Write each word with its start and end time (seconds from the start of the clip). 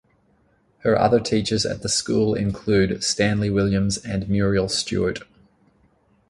Her 0.79 0.97
other 0.99 1.19
teachers 1.19 1.63
at 1.63 1.83
the 1.83 1.87
school 1.87 2.33
include 2.33 3.03
Stanley 3.03 3.51
Williams 3.51 3.99
and 3.99 4.27
Muriel 4.27 4.67
Stuart. 4.67 5.19